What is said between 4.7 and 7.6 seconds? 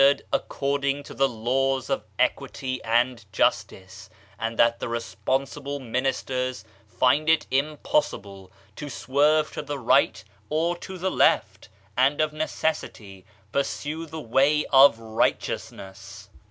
the responsible ministers find it